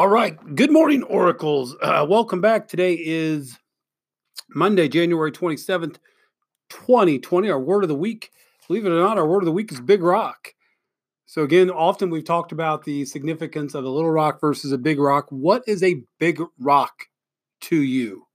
[0.00, 0.38] All right.
[0.56, 1.76] Good morning, Oracles.
[1.82, 2.66] Uh, welcome back.
[2.68, 3.58] Today is
[4.48, 5.98] Monday, January 27th,
[6.70, 7.50] 2020.
[7.50, 8.30] Our word of the week,
[8.66, 10.54] believe it or not, our word of the week is Big Rock.
[11.26, 14.98] So, again, often we've talked about the significance of a little rock versus a big
[14.98, 15.26] rock.
[15.28, 17.04] What is a big rock
[17.64, 18.26] to you?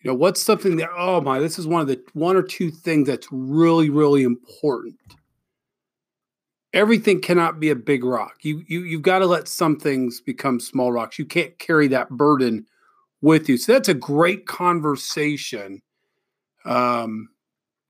[0.00, 2.70] You know, what's something that, oh my, this is one of the one or two
[2.70, 4.96] things that's really, really important
[6.72, 8.36] everything cannot be a big rock.
[8.42, 11.18] You you you've got to let some things become small rocks.
[11.18, 12.66] You can't carry that burden
[13.20, 13.56] with you.
[13.56, 15.82] So that's a great conversation
[16.64, 17.28] um,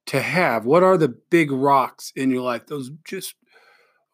[0.06, 0.66] to have.
[0.66, 2.66] What are the big rocks in your life?
[2.66, 3.34] Those just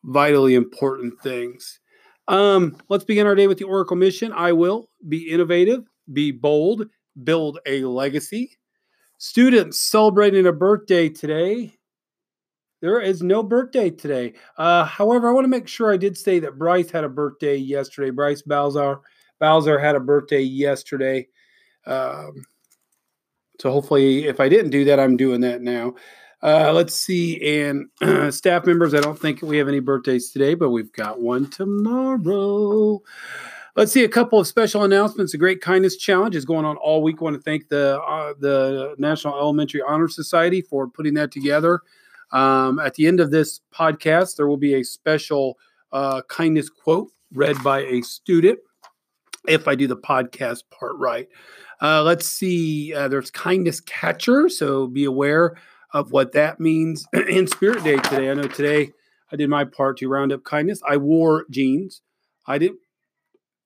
[0.05, 1.81] vitally important things.
[2.29, 4.33] Um, let's begin our day with the Oracle mission.
[4.33, 6.87] I will be innovative, be bold,
[7.25, 8.59] build a legacy.
[9.17, 11.78] Students celebrating a birthday today.
[12.81, 14.35] There is no birthday today.
[14.57, 17.57] Uh, however, I want to make sure I did say that Bryce had a birthday
[17.57, 18.11] yesterday.
[18.11, 19.01] Bryce Bowser,
[19.41, 21.29] Bowser had a birthday yesterday.
[21.87, 22.45] Um,
[23.61, 25.95] so hopefully, if I didn't do that, I'm doing that now.
[26.41, 27.41] Uh, let's see.
[27.61, 27.89] And
[28.33, 33.01] staff members, I don't think we have any birthdays today, but we've got one tomorrow.
[33.75, 35.33] Let's see a couple of special announcements.
[35.33, 37.17] The Great Kindness Challenge is going on all week.
[37.21, 41.81] I want to thank the uh, the National Elementary Honor Society for putting that together.
[42.31, 45.59] Um, at the end of this podcast, there will be a special
[45.93, 48.59] uh, kindness quote read by a student
[49.47, 51.29] if I do the podcast part right.
[51.81, 55.57] Uh, let's see, uh, there's kindness catcher, so be aware
[55.93, 58.31] of what that means in Spirit Day today.
[58.31, 58.93] I know today
[59.33, 60.83] I did my part to round up kindness.
[60.89, 62.03] I wore jeans.
[62.47, 62.81] I didn't.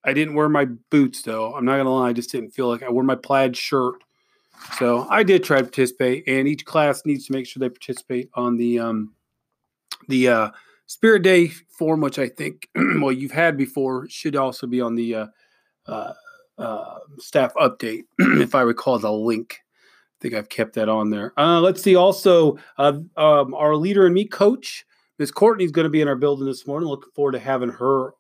[0.05, 1.55] I didn't wear my boots though.
[1.55, 2.09] I'm not gonna lie.
[2.09, 3.95] I just didn't feel like I wore my plaid shirt
[4.79, 8.31] so I did try to participate, and each class needs to make sure they participate
[8.35, 9.15] on the um,
[10.09, 10.51] the uh,
[10.87, 15.15] Spirit Day form, which I think well you've had before, should also be on the
[15.15, 15.27] uh,
[15.87, 16.13] uh,
[16.59, 19.61] uh staff update, if I recall the link.
[19.61, 21.33] I think I've kept that on there.
[21.37, 21.97] Uh, let's see.
[21.97, 24.87] Also, uh, um, our Leader in Me coach,
[25.19, 26.89] Miss Courtney, is going to be in our building this morning.
[26.89, 28.15] Looking forward to having her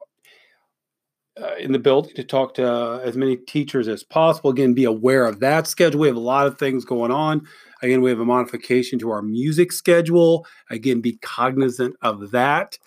[1.40, 4.50] uh, in the building to talk to uh, as many teachers as possible.
[4.50, 6.00] Again, be aware of that schedule.
[6.00, 7.46] We have a lot of things going on.
[7.82, 10.46] Again, we have a modification to our music schedule.
[10.70, 12.78] Again, be cognizant of that.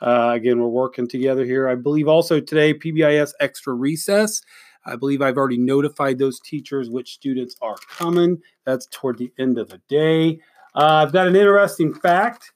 [0.00, 1.68] Uh, again, we're working together here.
[1.68, 4.42] I believe also today, PBIS extra recess.
[4.84, 8.42] I believe I've already notified those teachers which students are coming.
[8.66, 10.40] That's toward the end of the day.
[10.74, 12.52] Uh, I've got an interesting fact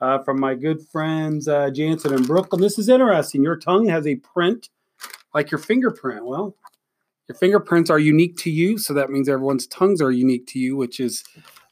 [0.00, 2.62] uh, from my good friends uh, Jansen and Brooklyn.
[2.62, 3.42] This is interesting.
[3.42, 4.70] Your tongue has a print
[5.34, 6.24] like your fingerprint.
[6.24, 6.54] Well,
[7.28, 10.76] your fingerprints are unique to you, so that means everyone's tongues are unique to you,
[10.76, 11.24] which is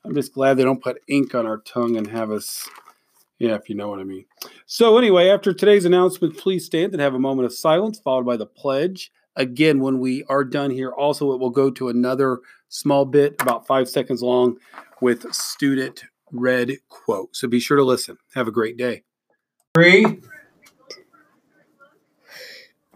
[0.05, 2.69] I'm just glad they don't put ink on our tongue and have us
[3.39, 4.25] yeah, if you know what I mean.
[4.65, 8.37] So anyway, after today's announcement, please stand and have a moment of silence followed by
[8.37, 9.13] the pledge.
[9.37, 13.67] Again, when we are done here, also it will go to another small bit, about
[13.67, 14.57] five seconds long,
[15.03, 17.37] with student read quote.
[17.37, 18.17] So be sure to listen.
[18.35, 19.03] Have a great day.
[19.75, 20.21] Three.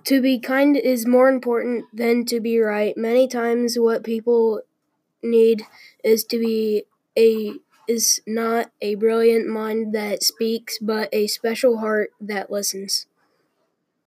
[0.05, 2.97] To be kind is more important than to be right.
[2.97, 4.61] Many times what people
[5.23, 5.65] need
[6.05, 6.85] is to be
[7.19, 7.55] a
[7.89, 13.07] is not a brilliant mind that speaks, but a special heart that listens.